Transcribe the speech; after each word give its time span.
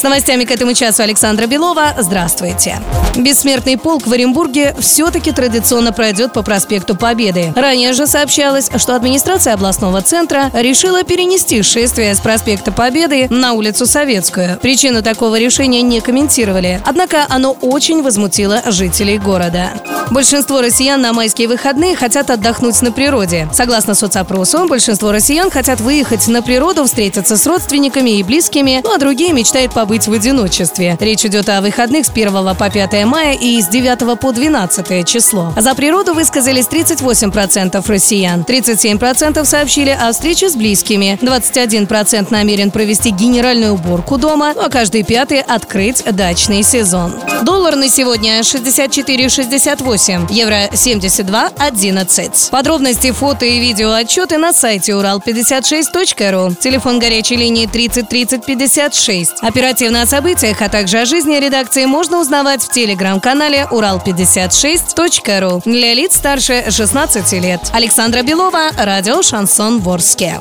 С 0.00 0.02
новостями 0.02 0.44
к 0.44 0.50
этому 0.50 0.72
часу 0.72 1.02
Александра 1.02 1.46
Белова. 1.46 1.92
Здравствуйте. 1.98 2.80
Бессмертный 3.16 3.76
полк 3.76 4.06
в 4.06 4.12
Оренбурге 4.14 4.74
все-таки 4.80 5.30
традиционно 5.30 5.92
пройдет 5.92 6.32
по 6.32 6.42
проспекту 6.42 6.96
Победы. 6.96 7.52
Ранее 7.54 7.92
же 7.92 8.06
сообщалось, 8.06 8.70
что 8.78 8.96
администрация 8.96 9.52
областного 9.52 10.00
центра 10.00 10.50
решила 10.54 11.02
перенести 11.02 11.62
шествие 11.62 12.14
с 12.14 12.20
проспекта 12.20 12.72
Победы 12.72 13.26
на 13.28 13.52
улицу 13.52 13.84
Советскую. 13.84 14.58
Причину 14.62 15.02
такого 15.02 15.38
решения 15.38 15.82
не 15.82 16.00
комментировали, 16.00 16.80
однако 16.86 17.26
оно 17.28 17.52
очень 17.60 18.02
возмутило 18.02 18.62
жителей 18.64 19.18
города. 19.18 19.70
Большинство 20.10 20.60
россиян 20.60 21.00
на 21.00 21.12
майские 21.12 21.46
выходные 21.46 21.94
хотят 21.94 22.30
отдохнуть 22.30 22.82
на 22.82 22.90
природе. 22.90 23.48
Согласно 23.52 23.94
соцопросу, 23.94 24.66
большинство 24.66 25.12
россиян 25.12 25.52
хотят 25.52 25.80
выехать 25.80 26.26
на 26.26 26.42
природу, 26.42 26.84
встретиться 26.84 27.36
с 27.36 27.46
родственниками 27.46 28.18
и 28.18 28.24
близкими, 28.24 28.80
ну 28.82 28.92
а 28.92 28.98
другие 28.98 29.32
мечтают 29.32 29.72
побыть 29.72 30.08
в 30.08 30.12
одиночестве. 30.12 30.96
Речь 30.98 31.24
идет 31.24 31.48
о 31.48 31.60
выходных 31.60 32.06
с 32.06 32.10
1 32.10 32.32
по 32.56 32.70
5 32.70 33.04
мая 33.04 33.34
и 33.34 33.62
с 33.62 33.68
9 33.68 34.18
по 34.18 34.32
12 34.32 35.06
число. 35.06 35.52
За 35.56 35.76
природу 35.76 36.12
высказались 36.12 36.66
38% 36.66 37.84
россиян. 37.86 38.42
37% 38.42 39.44
сообщили 39.44 39.90
о 39.90 40.10
встрече 40.12 40.50
с 40.50 40.56
близкими. 40.56 41.20
21% 41.22 42.26
намерен 42.30 42.72
провести 42.72 43.10
генеральную 43.10 43.74
уборку 43.74 44.18
дома, 44.18 44.54
ну 44.56 44.62
а 44.62 44.68
каждый 44.70 45.04
пятый 45.04 45.40
открыть 45.40 46.02
дачный 46.04 46.64
сезон. 46.64 47.14
Доллар 47.42 47.76
на 47.76 47.88
сегодня 47.88 48.40
64,68, 48.40 49.99
евро 50.30 50.68
72,11. 50.72 52.50
Подробности, 52.50 53.12
фото 53.12 53.44
и 53.44 53.60
видео 53.60 53.92
отчеты 53.92 54.38
на 54.38 54.52
сайте 54.52 54.92
урал56.ру. 54.92 56.54
Телефон 56.54 56.98
горячей 56.98 57.36
линии 57.36 57.66
30 57.66 58.08
30 58.08 58.44
56. 58.44 59.42
Оперативно 59.42 60.02
о 60.02 60.06
событиях, 60.06 60.62
а 60.62 60.68
также 60.68 60.98
о 61.00 61.04
жизни 61.04 61.36
редакции 61.36 61.84
можно 61.84 62.20
узнавать 62.20 62.62
в 62.62 62.70
телеграм-канале 62.70 63.66
урал56.ру 63.70 65.62
для 65.64 65.94
лиц 65.94 66.16
старше 66.16 66.70
16 66.70 67.32
лет. 67.42 67.60
Александра 67.72 68.22
Белова, 68.22 68.70
радио 68.76 69.22
«Шансон 69.22 69.80
Ворске». 69.80 70.38